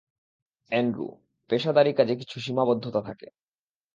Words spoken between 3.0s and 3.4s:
থাকে।